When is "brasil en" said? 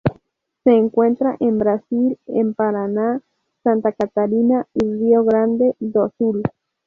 1.59-2.55